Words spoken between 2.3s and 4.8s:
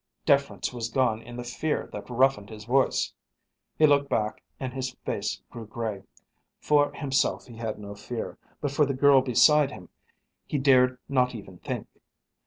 his voice. He looked back and